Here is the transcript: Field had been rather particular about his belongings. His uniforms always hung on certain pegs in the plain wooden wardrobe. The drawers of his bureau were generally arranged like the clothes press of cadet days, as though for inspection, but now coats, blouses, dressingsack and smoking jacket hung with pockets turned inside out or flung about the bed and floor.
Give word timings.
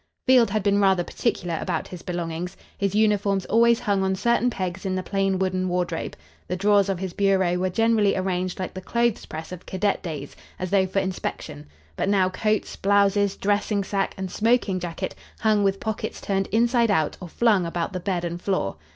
Field 0.25 0.49
had 0.49 0.63
been 0.63 0.81
rather 0.81 1.03
particular 1.03 1.59
about 1.61 1.89
his 1.89 2.01
belongings. 2.01 2.57
His 2.75 2.95
uniforms 2.95 3.45
always 3.45 3.81
hung 3.81 4.01
on 4.01 4.15
certain 4.15 4.49
pegs 4.49 4.83
in 4.83 4.95
the 4.95 5.03
plain 5.03 5.37
wooden 5.37 5.69
wardrobe. 5.69 6.15
The 6.47 6.55
drawers 6.55 6.89
of 6.89 6.97
his 6.97 7.13
bureau 7.13 7.57
were 7.59 7.69
generally 7.69 8.15
arranged 8.15 8.57
like 8.59 8.73
the 8.73 8.81
clothes 8.81 9.27
press 9.27 9.51
of 9.51 9.67
cadet 9.67 10.01
days, 10.01 10.35
as 10.57 10.71
though 10.71 10.87
for 10.87 10.97
inspection, 10.97 11.67
but 11.97 12.09
now 12.09 12.29
coats, 12.31 12.75
blouses, 12.75 13.37
dressingsack 13.37 14.13
and 14.17 14.31
smoking 14.31 14.79
jacket 14.79 15.13
hung 15.41 15.61
with 15.63 15.79
pockets 15.79 16.19
turned 16.19 16.47
inside 16.47 16.89
out 16.89 17.15
or 17.21 17.27
flung 17.29 17.67
about 17.67 17.93
the 17.93 17.99
bed 17.99 18.25
and 18.25 18.41
floor. 18.41 18.77